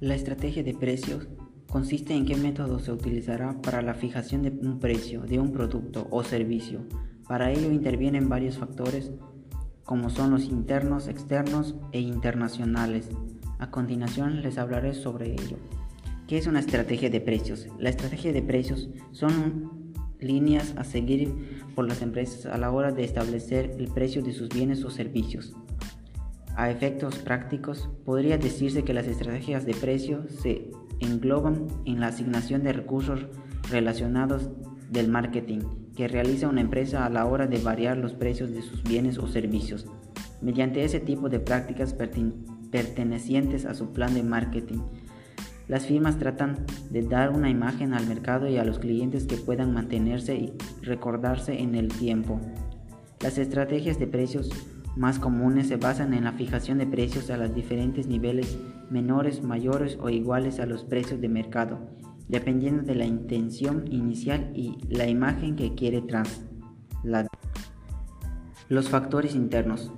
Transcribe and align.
La 0.00 0.14
estrategia 0.14 0.62
de 0.62 0.72
precios 0.72 1.28
consiste 1.68 2.14
en 2.14 2.24
qué 2.24 2.34
método 2.34 2.78
se 2.78 2.90
utilizará 2.90 3.60
para 3.60 3.82
la 3.82 3.92
fijación 3.92 4.40
de 4.40 4.48
un 4.48 4.78
precio 4.78 5.20
de 5.20 5.38
un 5.38 5.52
producto 5.52 6.08
o 6.10 6.24
servicio. 6.24 6.86
Para 7.28 7.52
ello 7.52 7.70
intervienen 7.70 8.30
varios 8.30 8.56
factores 8.56 9.12
como 9.84 10.08
son 10.08 10.30
los 10.30 10.44
internos, 10.44 11.06
externos 11.06 11.74
e 11.92 12.00
internacionales. 12.00 13.10
A 13.58 13.70
continuación 13.70 14.40
les 14.40 14.56
hablaré 14.56 14.94
sobre 14.94 15.32
ello. 15.32 15.58
¿Qué 16.26 16.38
es 16.38 16.46
una 16.46 16.60
estrategia 16.60 17.10
de 17.10 17.20
precios? 17.20 17.68
La 17.78 17.90
estrategia 17.90 18.32
de 18.32 18.40
precios 18.40 18.88
son 19.10 19.92
líneas 20.18 20.72
a 20.78 20.84
seguir 20.84 21.66
por 21.74 21.86
las 21.86 22.00
empresas 22.00 22.46
a 22.46 22.56
la 22.56 22.70
hora 22.70 22.90
de 22.90 23.04
establecer 23.04 23.76
el 23.78 23.88
precio 23.88 24.22
de 24.22 24.32
sus 24.32 24.48
bienes 24.48 24.82
o 24.82 24.90
servicios. 24.90 25.54
A 26.60 26.68
efectos 26.68 27.16
prácticos, 27.16 27.88
podría 28.04 28.36
decirse 28.36 28.84
que 28.84 28.92
las 28.92 29.06
estrategias 29.06 29.64
de 29.64 29.72
precio 29.72 30.26
se 30.28 30.70
engloban 30.98 31.68
en 31.86 32.00
la 32.00 32.08
asignación 32.08 32.62
de 32.62 32.74
recursos 32.74 33.28
relacionados 33.70 34.50
del 34.90 35.08
marketing 35.08 35.60
que 35.96 36.06
realiza 36.06 36.48
una 36.48 36.60
empresa 36.60 37.06
a 37.06 37.08
la 37.08 37.24
hora 37.24 37.46
de 37.46 37.56
variar 37.60 37.96
los 37.96 38.12
precios 38.12 38.50
de 38.50 38.60
sus 38.60 38.82
bienes 38.82 39.16
o 39.16 39.26
servicios, 39.26 39.86
mediante 40.42 40.84
ese 40.84 41.00
tipo 41.00 41.30
de 41.30 41.40
prácticas 41.40 41.94
pertenecientes 41.94 43.64
a 43.64 43.72
su 43.72 43.94
plan 43.94 44.12
de 44.12 44.22
marketing. 44.22 44.80
Las 45.66 45.86
firmas 45.86 46.18
tratan 46.18 46.66
de 46.90 47.00
dar 47.00 47.30
una 47.30 47.48
imagen 47.48 47.94
al 47.94 48.06
mercado 48.06 48.46
y 48.48 48.58
a 48.58 48.64
los 48.64 48.78
clientes 48.78 49.24
que 49.24 49.38
puedan 49.38 49.72
mantenerse 49.72 50.34
y 50.34 50.52
recordarse 50.82 51.58
en 51.58 51.74
el 51.74 51.88
tiempo. 51.88 52.38
Las 53.22 53.38
estrategias 53.38 53.98
de 53.98 54.06
precios 54.06 54.50
más 54.96 55.18
comunes 55.18 55.68
se 55.68 55.76
basan 55.76 56.14
en 56.14 56.24
la 56.24 56.32
fijación 56.32 56.78
de 56.78 56.86
precios 56.86 57.30
a 57.30 57.36
los 57.36 57.54
diferentes 57.54 58.06
niveles 58.06 58.58
menores, 58.90 59.42
mayores 59.42 59.96
o 60.00 60.10
iguales 60.10 60.58
a 60.60 60.66
los 60.66 60.84
precios 60.84 61.20
de 61.20 61.28
mercado, 61.28 61.78
dependiendo 62.28 62.82
de 62.82 62.96
la 62.96 63.06
intención 63.06 63.84
inicial 63.90 64.50
y 64.54 64.78
la 64.88 65.06
imagen 65.06 65.56
que 65.56 65.74
quiere 65.74 66.02
trasladar. 66.02 67.28
Los 68.68 68.88
factores 68.88 69.34
internos. 69.34 69.92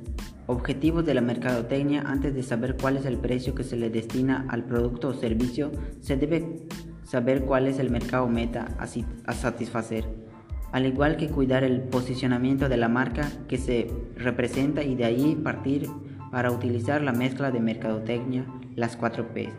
Objetivos 0.46 1.06
de 1.06 1.14
la 1.14 1.20
mercadotecnia 1.20 2.02
antes 2.02 2.34
de 2.34 2.42
saber 2.42 2.76
cuál 2.76 2.96
es 2.96 3.06
el 3.06 3.16
precio 3.16 3.54
que 3.54 3.64
se 3.64 3.76
le 3.76 3.90
destina 3.90 4.44
al 4.48 4.64
producto 4.64 5.08
o 5.08 5.14
servicio, 5.14 5.70
se 6.00 6.16
debe 6.16 6.66
saber 7.04 7.44
cuál 7.44 7.66
es 7.66 7.78
el 7.78 7.90
mercado 7.90 8.28
meta 8.28 8.76
a 8.78 9.32
satisfacer 9.32 10.31
al 10.72 10.86
igual 10.86 11.18
que 11.18 11.28
cuidar 11.28 11.64
el 11.64 11.82
posicionamiento 11.82 12.68
de 12.68 12.78
la 12.78 12.88
marca 12.88 13.30
que 13.46 13.58
se 13.58 13.90
representa 14.16 14.82
y 14.82 14.94
de 14.94 15.04
ahí 15.04 15.36
partir 15.36 15.88
para 16.30 16.50
utilizar 16.50 17.02
la 17.02 17.12
mezcla 17.12 17.50
de 17.50 17.60
mercadotecnia, 17.60 18.46
las 18.74 18.96
4 18.96 19.34
P. 19.34 19.50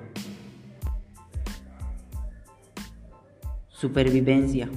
Supervivencia. 3.70 4.70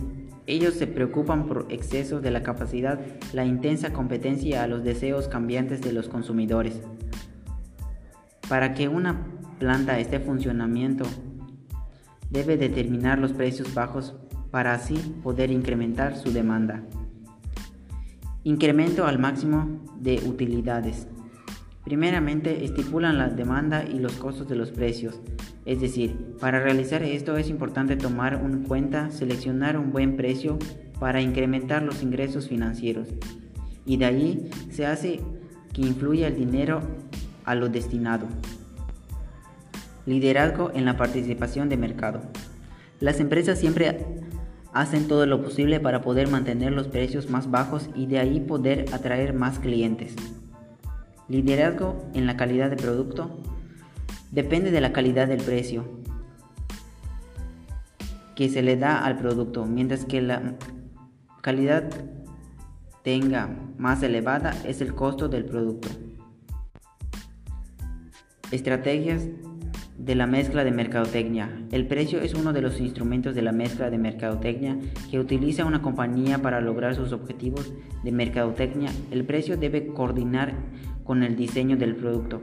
Ellos 0.47 0.75
se 0.75 0.87
preocupan 0.87 1.47
por 1.47 1.67
excesos 1.71 2.23
de 2.23 2.31
la 2.31 2.43
capacidad, 2.43 3.01
la 3.33 3.47
intensa 3.47 3.95
competencia 3.95 4.63
a 4.63 4.67
los 4.67 4.85
deseos 4.85 5.29
cambiantes 5.29 5.81
de 5.81 5.93
los 5.93 6.09
consumidores. 6.09 6.81
Para 8.47 8.75
que 8.75 8.89
una 8.89 9.27
planta 9.59 9.99
esté 9.99 10.17
en 10.17 10.25
funcionamiento, 10.25 11.05
debe 12.31 12.59
determinar 12.59 13.19
los 13.19 13.33
precios 13.33 13.73
bajos 13.73 14.15
para 14.57 14.73
así 14.73 14.95
poder 15.23 15.51
incrementar 15.51 16.17
su 16.17 16.33
demanda. 16.33 16.83
Incremento 18.43 19.07
al 19.07 19.19
máximo 19.19 19.83
de 20.01 20.15
utilidades. 20.27 21.09
Primeramente, 21.85 22.65
estipulan 22.65 23.19
la 23.19 23.29
demanda 23.29 23.85
y 23.85 23.99
los 23.99 24.15
costos 24.15 24.49
de 24.49 24.57
los 24.57 24.71
precios. 24.71 25.21
Es 25.67 25.83
decir, 25.83 26.17
para 26.41 26.59
realizar 26.59 27.03
esto 27.03 27.37
es 27.37 27.51
importante 27.51 27.97
tomar 27.97 28.41
en 28.43 28.63
cuenta 28.63 29.11
seleccionar 29.11 29.77
un 29.77 29.93
buen 29.93 30.17
precio 30.17 30.59
para 30.99 31.21
incrementar 31.21 31.83
los 31.83 32.03
ingresos 32.03 32.49
financieros. 32.49 33.09
Y 33.85 33.99
de 33.99 34.07
ahí 34.07 34.51
se 34.71 34.87
hace 34.87 35.21
que 35.75 35.83
influya 35.83 36.29
el 36.29 36.37
dinero 36.37 36.81
a 37.45 37.55
lo 37.55 37.69
destinado. 37.69 38.27
Liderazgo 40.07 40.71
en 40.75 40.87
la 40.87 40.97
participación 40.97 41.69
de 41.69 41.77
mercado. 41.77 42.23
Las 43.01 43.21
empresas 43.21 43.59
siempre 43.59 43.99
hacen 44.77 45.09
todo 45.09 45.25
lo 45.25 45.43
posible 45.43 45.81
para 45.81 46.03
poder 46.03 46.29
mantener 46.29 46.73
los 46.73 46.89
precios 46.89 47.31
más 47.31 47.51
bajos 47.51 47.89
y 47.95 48.05
de 48.07 48.19
ahí 48.19 48.41
poder 48.41 48.85
atraer 48.93 49.33
más 49.33 49.59
clientes. 49.59 50.15
Liderazgo 51.29 52.05
en 52.13 52.27
la 52.27 52.37
calidad 52.37 52.69
de 52.69 52.77
producto 52.77 53.41
depende 54.31 54.71
de 54.71 54.83
la 54.83 54.93
calidad 54.93 55.29
del 55.29 55.43
precio 55.43 55.85
que 58.35 58.51
se 58.51 58.61
le 58.61 58.77
da 58.77 59.03
al 59.03 59.17
producto, 59.17 59.65
mientras 59.65 60.05
que 60.05 60.21
la 60.21 60.57
calidad 61.41 61.89
tenga 63.03 63.49
más 63.79 64.03
elevada 64.03 64.55
es 64.67 64.83
el 64.83 64.95
costo 64.95 65.29
del 65.29 65.47
producto. 65.47 65.89
Estrategias 68.51 69.23
de 69.99 70.15
la 70.15 70.27
mezcla 70.27 70.65
de 70.65 70.71
mercadotecnia. 70.71 71.65
El 71.73 71.87
precio 71.87 72.21
es 72.21 72.35
uno 72.35 72.53
de 72.53 72.63
los 72.63 72.81
instrumentos 72.81 73.35
de 73.35 73.43
la 73.43 73.53
mezcla 73.53 73.91
de 73.91 73.99
mercadotecnia 73.99 74.77
que 75.11 75.19
utiliza 75.19 75.65
una 75.65 75.83
compañía 75.83 76.43
para 76.43 76.61
lograr 76.61 76.95
sus 76.95 77.13
objetivos 77.13 77.73
de 78.05 78.13
mercadotecnia. 78.13 78.91
El 79.11 79.25
precio 79.25 79.57
debe 79.57 79.87
coordinar 79.89 80.55
con 81.05 81.23
el 81.23 81.37
diseño 81.37 81.77
del 81.77 81.97
producto, 81.97 82.43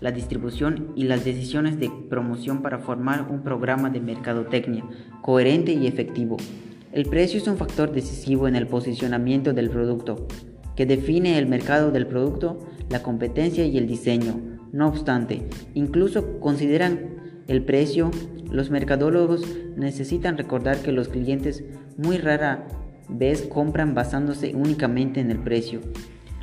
la 0.00 0.12
distribución 0.12 0.92
y 0.96 1.04
las 1.04 1.24
decisiones 1.24 1.78
de 1.78 1.90
promoción 2.08 2.62
para 2.62 2.78
formar 2.78 3.28
un 3.30 3.42
programa 3.42 3.90
de 3.90 4.00
mercadotecnia 4.00 4.84
coherente 5.20 5.72
y 5.72 5.86
efectivo. 5.86 6.36
El 6.92 7.06
precio 7.06 7.38
es 7.38 7.48
un 7.48 7.56
factor 7.56 7.92
decisivo 7.92 8.46
en 8.46 8.54
el 8.54 8.68
posicionamiento 8.68 9.52
del 9.52 9.68
producto, 9.68 10.28
que 10.76 10.86
define 10.86 11.38
el 11.38 11.46
mercado 11.46 11.90
del 11.90 12.06
producto, 12.06 12.66
la 12.88 13.02
competencia 13.02 13.64
y 13.64 13.78
el 13.78 13.86
diseño. 13.86 14.53
No 14.74 14.88
obstante, 14.88 15.48
incluso 15.74 16.40
consideran 16.40 17.42
el 17.46 17.64
precio, 17.64 18.10
los 18.50 18.70
mercadólogos 18.70 19.46
necesitan 19.76 20.36
recordar 20.36 20.78
que 20.78 20.90
los 20.90 21.06
clientes 21.06 21.62
muy 21.96 22.18
rara 22.18 22.66
vez 23.08 23.42
compran 23.42 23.94
basándose 23.94 24.52
únicamente 24.52 25.20
en 25.20 25.30
el 25.30 25.38
precio. 25.38 25.78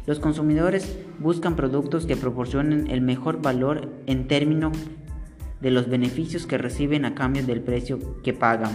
Los 0.05 0.21
consumidores 0.21 0.97
buscan 1.19 1.57
productos 1.57 2.05
que 2.05 2.15
proporcionen 2.15 2.89
el 2.89 3.01
mejor 3.01 3.41
valor 3.41 3.91
en 4.05 4.29
términos 4.29 4.77
de 5.59 5.71
los 5.71 5.89
beneficios 5.89 6.47
que 6.47 6.57
reciben 6.57 7.03
a 7.03 7.13
cambio 7.13 7.45
del 7.45 7.59
precio 7.59 8.21
que 8.23 8.31
pagan. 8.31 8.71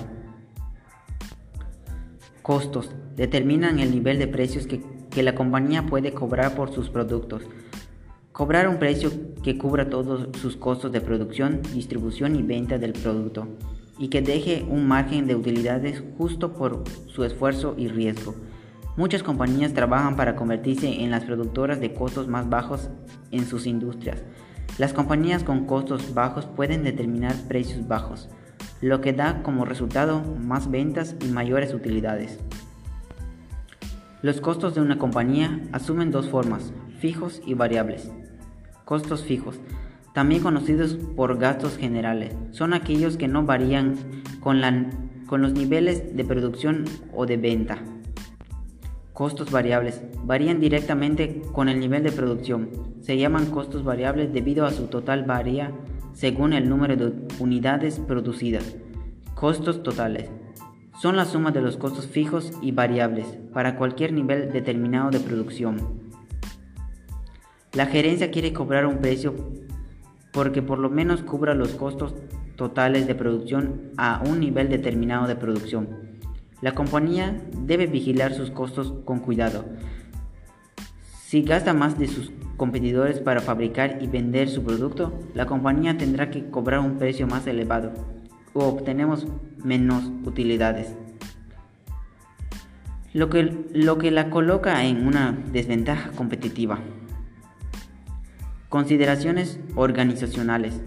Costos. 2.42 2.90
Determinan 3.16 3.78
el 3.78 3.90
nivel 3.90 4.18
de 4.18 4.28
precios 4.28 4.66
que, 4.66 4.82
que 5.08 5.22
la 5.22 5.34
compañía 5.34 5.86
puede 5.86 6.12
cobrar 6.12 6.54
por 6.54 6.74
sus 6.74 6.90
productos. 6.90 7.40
Cobrar 8.36 8.68
un 8.68 8.78
precio 8.78 9.10
que 9.42 9.56
cubra 9.56 9.88
todos 9.88 10.28
sus 10.38 10.58
costos 10.58 10.92
de 10.92 11.00
producción, 11.00 11.62
distribución 11.72 12.36
y 12.36 12.42
venta 12.42 12.76
del 12.76 12.92
producto 12.92 13.48
y 13.98 14.08
que 14.08 14.20
deje 14.20 14.62
un 14.68 14.86
margen 14.86 15.26
de 15.26 15.34
utilidades 15.34 16.02
justo 16.18 16.52
por 16.52 16.84
su 17.06 17.24
esfuerzo 17.24 17.74
y 17.78 17.88
riesgo. 17.88 18.34
Muchas 18.98 19.22
compañías 19.22 19.72
trabajan 19.72 20.16
para 20.16 20.36
convertirse 20.36 21.02
en 21.02 21.10
las 21.10 21.24
productoras 21.24 21.80
de 21.80 21.94
costos 21.94 22.28
más 22.28 22.46
bajos 22.50 22.90
en 23.30 23.46
sus 23.46 23.66
industrias. 23.66 24.22
Las 24.76 24.92
compañías 24.92 25.42
con 25.42 25.64
costos 25.64 26.12
bajos 26.12 26.44
pueden 26.44 26.84
determinar 26.84 27.34
precios 27.48 27.88
bajos, 27.88 28.28
lo 28.82 29.00
que 29.00 29.14
da 29.14 29.42
como 29.42 29.64
resultado 29.64 30.20
más 30.20 30.70
ventas 30.70 31.16
y 31.24 31.28
mayores 31.28 31.72
utilidades. 31.72 32.38
Los 34.20 34.42
costos 34.42 34.74
de 34.74 34.82
una 34.82 34.98
compañía 34.98 35.62
asumen 35.72 36.10
dos 36.10 36.28
formas, 36.28 36.74
fijos 37.00 37.40
y 37.46 37.54
variables. 37.54 38.10
Costos 38.86 39.24
fijos, 39.24 39.58
también 40.14 40.44
conocidos 40.44 40.94
por 41.16 41.38
gastos 41.38 41.76
generales, 41.76 42.36
son 42.52 42.72
aquellos 42.72 43.16
que 43.16 43.26
no 43.26 43.42
varían 43.42 43.96
con, 44.38 44.60
los 44.60 45.52
niveles 45.54 46.16
de 46.16 46.24
producción 46.24 46.84
o 47.12 47.26
de 47.26 47.36
venta. 47.36 47.78
Costos 49.12 49.50
variables 49.50 50.02
varían 50.22 50.60
directamente 50.60 51.42
con 51.50 51.68
el 51.68 51.80
nivel 51.80 52.04
de 52.04 52.12
producción. 52.12 52.70
Se 53.00 53.18
llaman 53.18 53.46
costos 53.46 53.82
variables 53.82 54.32
debido 54.32 54.66
a 54.66 54.70
su 54.70 54.86
total 54.86 55.24
varía 55.24 55.72
según 56.12 56.52
el 56.52 56.68
número 56.68 56.94
de 56.94 57.12
unidades 57.40 57.98
producidas. 57.98 58.76
Costos 59.34 59.82
totales 59.82 60.30
son 61.02 61.16
la 61.16 61.24
suma 61.24 61.50
de 61.50 61.60
los 61.60 61.76
costos 61.76 62.06
fijos 62.06 62.52
y 62.62 62.70
variables 62.70 63.26
para 63.52 63.78
cualquier 63.78 64.12
nivel 64.12 64.52
determinado 64.52 65.10
de 65.10 65.18
producción. 65.18 66.05
La 67.76 67.84
gerencia 67.84 68.30
quiere 68.30 68.54
cobrar 68.54 68.86
un 68.86 69.00
precio 69.00 69.34
porque 70.32 70.62
por 70.62 70.78
lo 70.78 70.88
menos 70.88 71.20
cubra 71.20 71.54
los 71.54 71.72
costos 71.72 72.14
totales 72.56 73.06
de 73.06 73.14
producción 73.14 73.92
a 73.98 74.22
un 74.26 74.40
nivel 74.40 74.70
determinado 74.70 75.26
de 75.26 75.36
producción. 75.36 75.86
La 76.62 76.72
compañía 76.72 77.38
debe 77.54 77.86
vigilar 77.86 78.32
sus 78.32 78.50
costos 78.50 78.94
con 79.04 79.18
cuidado. 79.18 79.66
Si 81.26 81.42
gasta 81.42 81.74
más 81.74 81.98
de 81.98 82.08
sus 82.08 82.32
competidores 82.56 83.20
para 83.20 83.42
fabricar 83.42 83.98
y 84.00 84.06
vender 84.06 84.48
su 84.48 84.62
producto, 84.62 85.12
la 85.34 85.44
compañía 85.44 85.98
tendrá 85.98 86.30
que 86.30 86.48
cobrar 86.48 86.80
un 86.80 86.96
precio 86.96 87.26
más 87.26 87.46
elevado 87.46 87.92
o 88.54 88.64
obtenemos 88.64 89.26
menos 89.62 90.10
utilidades. 90.24 90.96
Lo 93.12 93.28
que, 93.28 93.66
lo 93.74 93.98
que 93.98 94.10
la 94.10 94.30
coloca 94.30 94.82
en 94.86 95.06
una 95.06 95.38
desventaja 95.52 96.12
competitiva. 96.12 96.78
Consideraciones 98.68 99.60
organizacionales. 99.76 100.80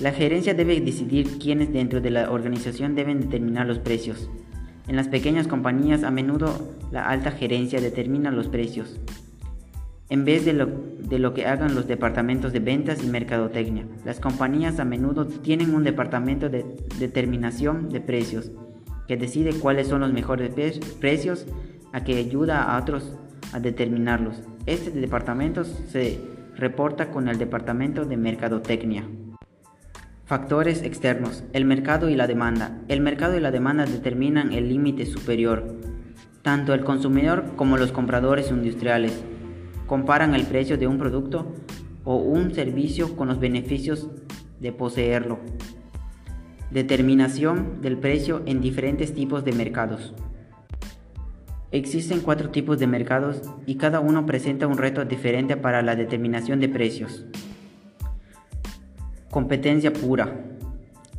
La 0.00 0.12
gerencia 0.12 0.54
debe 0.54 0.80
decidir 0.80 1.38
quiénes 1.38 1.70
dentro 1.70 2.00
de 2.00 2.10
la 2.10 2.30
organización 2.30 2.94
deben 2.94 3.20
determinar 3.20 3.66
los 3.66 3.78
precios. 3.78 4.30
En 4.88 4.96
las 4.96 5.08
pequeñas 5.08 5.46
compañías 5.46 6.04
a 6.04 6.10
menudo 6.10 6.74
la 6.90 7.08
alta 7.08 7.32
gerencia 7.32 7.82
determina 7.82 8.30
los 8.30 8.48
precios, 8.48 8.98
en 10.08 10.24
vez 10.24 10.46
de 10.46 10.54
lo, 10.54 10.66
de 10.66 11.18
lo, 11.18 11.34
que 11.34 11.44
hagan 11.44 11.74
los 11.74 11.86
departamentos 11.86 12.54
de 12.54 12.60
ventas 12.60 13.04
y 13.04 13.08
mercadotecnia. 13.08 13.86
Las 14.04 14.18
compañías 14.18 14.80
a 14.80 14.86
menudo 14.86 15.26
tienen 15.26 15.74
un 15.74 15.84
departamento 15.84 16.48
de 16.48 16.64
determinación 16.98 17.90
de 17.90 18.00
precios 18.00 18.52
que 19.06 19.18
decide 19.18 19.52
cuáles 19.58 19.88
son 19.88 20.00
los 20.00 20.12
mejores 20.12 20.52
precios 20.98 21.46
a 21.92 22.04
que 22.04 22.16
ayuda 22.16 22.62
a 22.62 22.80
otros 22.80 23.12
a 23.52 23.60
determinarlos. 23.60 24.42
Este 24.66 24.90
departamento 24.90 25.64
se 25.64 26.35
reporta 26.56 27.10
con 27.10 27.28
el 27.28 27.38
departamento 27.38 28.04
de 28.06 28.16
mercadotecnia. 28.16 29.04
Factores 30.24 30.82
externos. 30.82 31.44
El 31.52 31.66
mercado 31.66 32.08
y 32.08 32.16
la 32.16 32.26
demanda. 32.26 32.80
El 32.88 33.00
mercado 33.00 33.36
y 33.36 33.40
la 33.40 33.50
demanda 33.50 33.84
determinan 33.84 34.52
el 34.52 34.68
límite 34.68 35.06
superior. 35.06 35.76
Tanto 36.42 36.72
el 36.72 36.82
consumidor 36.82 37.52
como 37.56 37.76
los 37.76 37.92
compradores 37.92 38.50
industriales 38.50 39.22
comparan 39.86 40.34
el 40.34 40.46
precio 40.46 40.78
de 40.78 40.86
un 40.86 40.98
producto 40.98 41.54
o 42.04 42.16
un 42.16 42.54
servicio 42.54 43.16
con 43.16 43.28
los 43.28 43.38
beneficios 43.38 44.08
de 44.58 44.72
poseerlo. 44.72 45.38
Determinación 46.70 47.80
del 47.82 47.98
precio 47.98 48.42
en 48.46 48.60
diferentes 48.60 49.14
tipos 49.14 49.44
de 49.44 49.52
mercados. 49.52 50.14
Existen 51.76 52.20
cuatro 52.20 52.48
tipos 52.48 52.78
de 52.78 52.86
mercados 52.86 53.42
y 53.66 53.74
cada 53.74 54.00
uno 54.00 54.24
presenta 54.24 54.66
un 54.66 54.78
reto 54.78 55.04
diferente 55.04 55.58
para 55.58 55.82
la 55.82 55.94
determinación 55.94 56.58
de 56.58 56.70
precios. 56.70 57.26
Competencia 59.30 59.92
pura. 59.92 60.40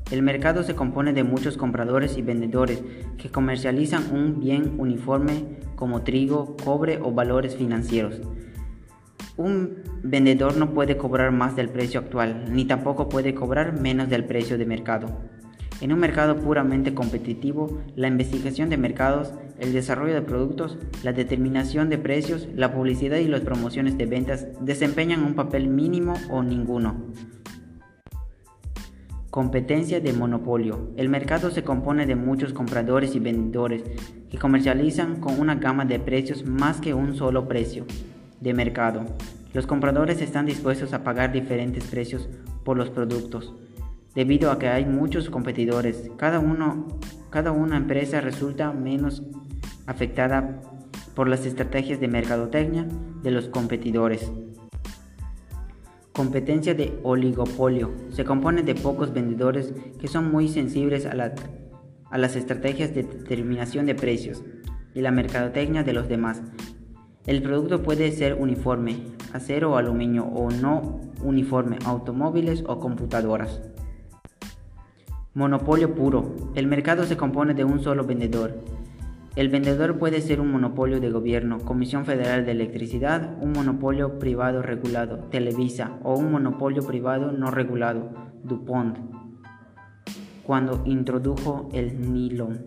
El 0.10 0.24
mercado 0.24 0.64
se 0.64 0.74
compone 0.74 1.14
de 1.14 1.24
muchos 1.24 1.58
compradores 1.58 2.18
y 2.18 2.24
vendedores 2.24 2.82
que 3.20 3.30
comercializan 3.30 4.12
un 4.12 4.40
bien 4.40 4.74
uniforme 4.80 5.60
como 5.76 6.02
trigo, 6.02 6.58
cobre 6.66 6.98
o 7.04 7.12
valores 7.12 7.56
financieros. 7.56 8.20
Un 9.38 9.84
vendedor 10.02 10.58
no 10.58 10.74
puede 10.74 10.98
cobrar 10.98 11.32
más 11.32 11.56
del 11.56 11.70
precio 11.70 12.00
actual, 12.00 12.46
ni 12.52 12.66
tampoco 12.66 13.10
puede 13.10 13.36
cobrar 13.36 13.80
menos 13.80 14.10
del 14.10 14.26
precio 14.26 14.58
de 14.58 14.66
mercado. 14.66 15.22
En 15.80 15.94
un 15.94 16.00
mercado 16.00 16.38
puramente 16.38 16.96
competitivo, 16.96 17.82
la 17.96 18.08
investigación 18.08 18.70
de 18.70 18.78
mercados, 18.78 19.32
el 19.60 19.74
desarrollo 19.74 20.16
de 20.16 20.24
productos, 20.24 20.78
la 21.04 21.14
determinación 21.14 21.90
de 21.90 22.00
precios, 22.00 22.48
la 22.56 22.74
publicidad 22.74 23.18
y 23.18 23.28
las 23.28 23.42
promociones 23.42 23.96
de 23.96 24.08
ventas 24.08 24.48
desempeñan 24.60 25.24
un 25.24 25.36
papel 25.36 25.68
mínimo 25.68 26.16
o 26.32 26.42
ninguno. 26.42 26.96
Competencia 29.30 30.00
de 30.00 30.14
monopolio. 30.14 30.90
El 30.98 31.10
mercado 31.10 31.52
se 31.52 31.64
compone 31.64 32.08
de 32.08 32.16
muchos 32.16 32.54
compradores 32.54 33.14
y 33.14 33.20
vendedores 33.20 33.84
que 34.32 34.40
comercializan 34.40 35.22
con 35.22 35.40
una 35.40 35.56
gama 35.56 35.86
de 35.86 36.00
precios 36.00 36.44
más 36.44 36.82
que 36.82 36.96
un 36.96 37.16
solo 37.16 37.48
precio 37.48 37.86
de 38.42 38.54
mercado. 38.56 39.06
Los 39.54 39.68
compradores 39.68 40.22
están 40.22 40.48
dispuestos 40.48 40.94
a 40.94 41.04
pagar 41.04 41.32
diferentes 41.32 41.84
precios 41.84 42.28
por 42.64 42.78
los 42.78 42.90
productos. 42.90 43.54
Debido 44.18 44.50
a 44.50 44.58
que 44.58 44.68
hay 44.68 44.84
muchos 44.84 45.30
competidores, 45.30 46.10
cada, 46.18 46.40
una 46.40 47.78
empresa 47.78 48.20
resulta 48.20 48.74
menos 48.74 49.22
afectada 49.86 50.60
por 51.14 51.28
las 51.30 51.46
estrategias 51.46 52.00
de 52.00 52.08
mercadotecnia 52.08 52.88
de 53.22 53.30
los 53.30 53.48
competidores. 53.48 54.32
Competencia 56.14 56.74
de 56.74 56.98
oligopolio. 57.04 57.92
Se 58.10 58.26
compone 58.26 58.64
de 58.64 58.74
pocos 58.74 59.14
vendedores 59.14 59.76
que 60.00 60.08
son 60.08 60.32
muy 60.32 60.48
sensibles 60.48 61.06
a, 61.06 61.12
a 62.10 62.18
las 62.18 62.36
estrategias 62.36 62.96
de 62.96 63.04
determinación 63.04 63.86
de 63.86 63.94
precios 63.94 64.44
y 64.96 65.02
la 65.02 65.12
mercadotecnia 65.12 65.84
de 65.84 65.94
los 65.94 66.10
demás. 66.10 66.42
El 67.28 67.44
producto 67.44 67.84
puede 67.84 68.12
ser 68.12 68.34
uniforme, 68.34 68.98
acero 69.32 69.74
o 69.74 69.78
aluminio 69.78 70.26
o 70.26 70.50
no 70.50 71.02
uniforme, 71.22 71.78
automóviles 71.86 72.64
o 72.66 72.80
computadoras. 72.80 73.62
Monopolio 75.38 75.94
puro. 75.94 76.34
El 76.56 76.66
mercado 76.66 77.04
se 77.04 77.16
compone 77.16 77.54
de 77.54 77.64
un 77.64 77.80
solo 77.80 78.06
vendedor. 78.06 78.56
El 79.36 79.50
vendedor 79.50 80.00
puede 80.00 80.20
ser 80.22 80.42
un 80.42 80.50
monopolio 80.50 81.00
de 81.00 81.12
gobierno, 81.12 81.60
Comisión 81.60 82.06
Federal 82.06 82.44
de 82.44 82.54
Electricidad, 82.54 83.38
un 83.40 83.52
monopolio 83.52 84.18
privado 84.18 84.64
regulado, 84.64 85.26
Televisa, 85.30 86.00
o 86.02 86.18
un 86.18 86.32
monopolio 86.32 86.82
privado 86.88 87.32
no 87.34 87.52
regulado, 87.52 88.10
DuPont, 88.46 88.98
cuando 90.42 90.82
introdujo 90.86 91.70
el 91.72 92.12
nylon. 92.12 92.66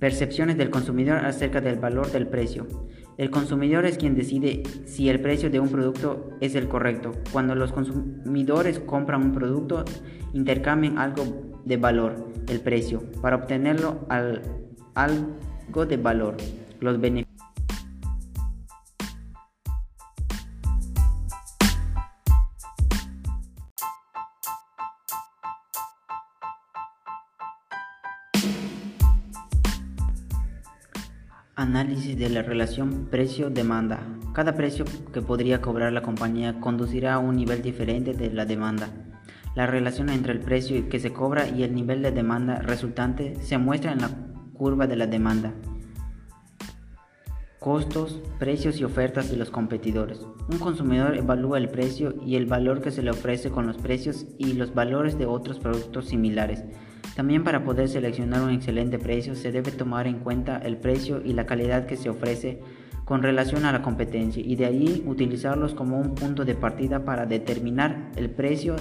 Percepciones 0.00 0.58
del 0.58 0.70
consumidor 0.70 1.18
acerca 1.18 1.60
del 1.60 1.78
valor 1.78 2.10
del 2.10 2.26
precio. 2.26 2.66
El 3.22 3.30
consumidor 3.30 3.86
es 3.86 3.98
quien 3.98 4.16
decide 4.16 4.64
si 4.84 5.08
el 5.08 5.20
precio 5.20 5.48
de 5.48 5.60
un 5.60 5.68
producto 5.68 6.30
es 6.40 6.56
el 6.56 6.66
correcto. 6.66 7.12
Cuando 7.30 7.54
los 7.54 7.70
consumidores 7.70 8.80
compran 8.80 9.22
un 9.22 9.32
producto, 9.32 9.84
intercambian 10.32 10.98
algo 10.98 11.22
de 11.64 11.76
valor, 11.76 12.32
el 12.48 12.58
precio, 12.58 13.00
para 13.20 13.36
obtenerlo 13.36 14.04
al 14.08 14.42
algo 14.96 15.86
de 15.86 15.98
valor, 15.98 16.36
los 16.80 17.00
beneficios. 17.00 17.31
Análisis 31.54 32.16
de 32.16 32.30
la 32.30 32.40
relación 32.40 33.08
precio-demanda. 33.10 34.00
Cada 34.32 34.54
precio 34.54 34.86
que 35.12 35.20
podría 35.20 35.60
cobrar 35.60 35.92
la 35.92 36.00
compañía 36.00 36.58
conducirá 36.60 37.12
a 37.12 37.18
un 37.18 37.36
nivel 37.36 37.60
diferente 37.60 38.14
de 38.14 38.30
la 38.32 38.46
demanda. 38.46 38.88
La 39.54 39.66
relación 39.66 40.08
entre 40.08 40.32
el 40.32 40.40
precio 40.40 40.88
que 40.88 40.98
se 40.98 41.12
cobra 41.12 41.46
y 41.46 41.62
el 41.62 41.74
nivel 41.74 42.00
de 42.00 42.10
demanda 42.10 42.60
resultante 42.60 43.36
se 43.42 43.58
muestra 43.58 43.92
en 43.92 44.00
la 44.00 44.08
curva 44.54 44.86
de 44.86 44.96
la 44.96 45.06
demanda. 45.06 45.52
Costos, 47.58 48.22
precios 48.38 48.80
y 48.80 48.84
ofertas 48.84 49.30
de 49.30 49.36
los 49.36 49.50
competidores. 49.50 50.26
Un 50.50 50.58
consumidor 50.58 51.18
evalúa 51.18 51.58
el 51.58 51.68
precio 51.68 52.14
y 52.24 52.36
el 52.36 52.46
valor 52.46 52.80
que 52.80 52.90
se 52.90 53.02
le 53.02 53.10
ofrece 53.10 53.50
con 53.50 53.66
los 53.66 53.76
precios 53.76 54.24
y 54.38 54.54
los 54.54 54.72
valores 54.72 55.18
de 55.18 55.26
otros 55.26 55.58
productos 55.58 56.06
similares. 56.06 56.64
También 57.16 57.44
para 57.44 57.64
poder 57.64 57.88
seleccionar 57.88 58.42
un 58.42 58.50
excelente 58.50 58.98
precio 58.98 59.34
se 59.34 59.52
debe 59.52 59.70
tomar 59.70 60.06
en 60.06 60.20
cuenta 60.20 60.58
el 60.58 60.76
precio 60.76 61.20
y 61.24 61.34
la 61.34 61.46
calidad 61.46 61.86
que 61.86 61.96
se 61.96 62.08
ofrece 62.08 62.60
con 63.04 63.22
relación 63.22 63.64
a 63.64 63.72
la 63.72 63.82
competencia 63.82 64.42
y 64.44 64.56
de 64.56 64.66
ahí 64.66 65.02
utilizarlos 65.06 65.74
como 65.74 65.98
un 65.98 66.14
punto 66.14 66.44
de 66.44 66.54
partida 66.54 67.04
para 67.04 67.26
determinar 67.26 68.10
el 68.16 68.30
precio 68.30 68.76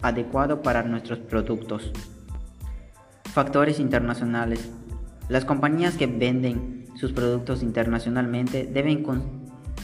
adecuado 0.00 0.62
para 0.62 0.82
nuestros 0.84 1.18
productos. 1.18 1.92
Factores 3.24 3.80
internacionales. 3.80 4.70
Las 5.28 5.44
compañías 5.44 5.96
que 5.96 6.06
venden 6.06 6.86
sus 6.94 7.12
productos 7.12 7.62
internacionalmente 7.62 8.66
deben 8.66 9.04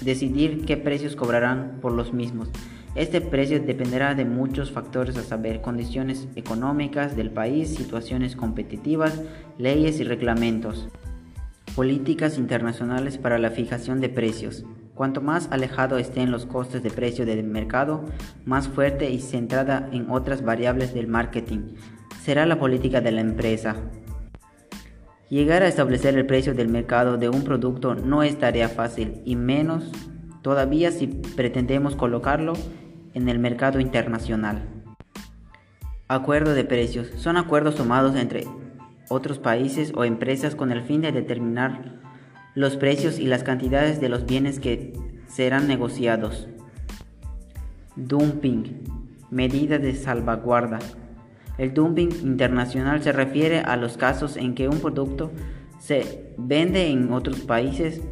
decidir 0.02 0.64
qué 0.64 0.76
precios 0.76 1.14
cobrarán 1.16 1.78
por 1.82 1.92
los 1.92 2.12
mismos. 2.12 2.48
Este 2.94 3.20
precio 3.20 3.60
dependerá 3.60 4.14
de 4.14 4.24
muchos 4.24 4.70
factores 4.70 5.16
a 5.16 5.24
saber, 5.24 5.60
condiciones 5.60 6.28
económicas 6.36 7.16
del 7.16 7.30
país, 7.30 7.74
situaciones 7.74 8.36
competitivas, 8.36 9.20
leyes 9.58 9.98
y 9.98 10.04
reglamentos. 10.04 10.88
Políticas 11.74 12.38
internacionales 12.38 13.18
para 13.18 13.38
la 13.38 13.50
fijación 13.50 14.00
de 14.00 14.10
precios. 14.10 14.64
Cuanto 14.94 15.20
más 15.20 15.48
alejado 15.50 15.98
estén 15.98 16.30
los 16.30 16.46
costes 16.46 16.84
de 16.84 16.90
precio 16.90 17.26
del 17.26 17.42
mercado, 17.42 18.04
más 18.44 18.68
fuerte 18.68 19.10
y 19.10 19.18
centrada 19.18 19.88
en 19.90 20.08
otras 20.08 20.44
variables 20.44 20.94
del 20.94 21.08
marketing 21.08 21.74
será 22.24 22.46
la 22.46 22.58
política 22.58 23.00
de 23.00 23.12
la 23.12 23.20
empresa. 23.20 23.76
Llegar 25.28 25.62
a 25.62 25.68
establecer 25.68 26.16
el 26.16 26.26
precio 26.26 26.54
del 26.54 26.68
mercado 26.68 27.18
de 27.18 27.28
un 27.28 27.42
producto 27.42 27.96
no 27.96 28.22
es 28.22 28.38
tarea 28.38 28.68
fácil 28.68 29.20
y 29.24 29.34
menos 29.36 29.90
todavía 30.42 30.90
si 30.90 31.06
pretendemos 31.06 31.96
colocarlo 31.96 32.54
en 33.14 33.28
el 33.28 33.38
mercado 33.38 33.80
internacional. 33.80 34.68
Acuerdo 36.08 36.54
de 36.54 36.64
precios. 36.64 37.08
Son 37.16 37.36
acuerdos 37.36 37.76
tomados 37.76 38.14
entre 38.16 38.44
otros 39.08 39.38
países 39.38 39.92
o 39.94 40.04
empresas 40.04 40.54
con 40.54 40.70
el 40.70 40.82
fin 40.82 41.00
de 41.00 41.12
determinar 41.12 42.00
los 42.54 42.76
precios 42.76 43.18
y 43.18 43.26
las 43.26 43.42
cantidades 43.42 44.00
de 44.00 44.08
los 44.08 44.26
bienes 44.26 44.60
que 44.60 44.92
serán 45.28 45.66
negociados. 45.66 46.48
Dumping, 47.96 48.84
medida 49.30 49.78
de 49.78 49.94
salvaguarda. 49.94 50.78
El 51.58 51.72
dumping 51.72 52.10
internacional 52.22 53.02
se 53.02 53.12
refiere 53.12 53.60
a 53.60 53.76
los 53.76 53.96
casos 53.96 54.36
en 54.36 54.54
que 54.54 54.68
un 54.68 54.80
producto 54.80 55.30
se 55.78 56.34
vende 56.36 56.88
en 56.88 57.12
otros 57.12 57.40
países 57.40 58.02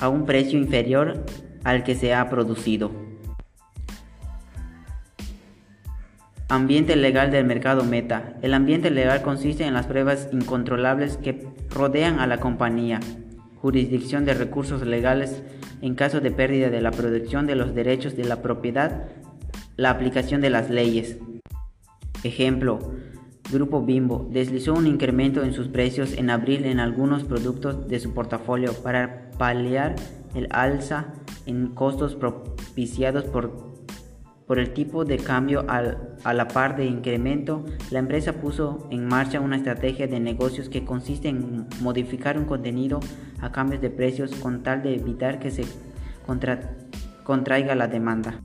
a 0.00 0.08
un 0.08 0.24
precio 0.24 0.58
inferior 0.58 1.24
al 1.64 1.84
que 1.84 1.94
se 1.94 2.14
ha 2.14 2.28
producido. 2.30 3.07
Ambiente 6.50 6.96
legal 6.96 7.30
del 7.30 7.44
mercado 7.44 7.84
meta. 7.84 8.38
El 8.40 8.54
ambiente 8.54 8.90
legal 8.90 9.20
consiste 9.20 9.64
en 9.64 9.74
las 9.74 9.86
pruebas 9.86 10.30
incontrolables 10.32 11.18
que 11.18 11.46
rodean 11.68 12.20
a 12.20 12.26
la 12.26 12.40
compañía 12.40 13.00
jurisdicción 13.56 14.24
de 14.24 14.32
recursos 14.32 14.86
legales 14.86 15.42
en 15.82 15.94
caso 15.94 16.20
de 16.20 16.30
pérdida 16.30 16.70
de 16.70 16.80
la 16.80 16.90
producción 16.90 17.46
de 17.46 17.54
los 17.54 17.74
derechos 17.74 18.16
de 18.16 18.24
la 18.24 18.40
propiedad, 18.40 19.08
la 19.76 19.90
aplicación 19.90 20.40
de 20.40 20.48
las 20.48 20.70
leyes. 20.70 21.18
Ejemplo, 22.24 22.78
Grupo 23.52 23.84
Bimbo 23.84 24.26
deslizó 24.30 24.72
un 24.72 24.86
incremento 24.86 25.42
en 25.42 25.52
sus 25.52 25.68
precios 25.68 26.14
en 26.14 26.30
abril 26.30 26.64
en 26.64 26.80
algunos 26.80 27.24
productos 27.24 27.88
de 27.88 28.00
su 28.00 28.14
portafolio 28.14 28.72
para 28.72 29.30
paliar 29.36 29.96
el 30.34 30.48
alza 30.50 31.12
en 31.44 31.68
costos 31.68 32.14
propiciados 32.14 33.24
por 33.24 33.77
por 34.48 34.58
el 34.58 34.72
tipo 34.72 35.04
de 35.04 35.18
cambio 35.18 35.66
a 35.68 36.32
la 36.32 36.48
par 36.48 36.74
de 36.74 36.86
incremento, 36.86 37.66
la 37.90 37.98
empresa 37.98 38.32
puso 38.32 38.88
en 38.90 39.06
marcha 39.06 39.40
una 39.40 39.56
estrategia 39.56 40.08
de 40.08 40.20
negocios 40.20 40.70
que 40.70 40.86
consiste 40.86 41.28
en 41.28 41.66
modificar 41.82 42.38
un 42.38 42.46
contenido 42.46 42.98
a 43.42 43.52
cambios 43.52 43.82
de 43.82 43.90
precios 43.90 44.34
con 44.36 44.62
tal 44.62 44.82
de 44.82 44.94
evitar 44.94 45.38
que 45.38 45.50
se 45.50 45.64
contraiga 47.24 47.74
la 47.74 47.88
demanda. 47.88 48.40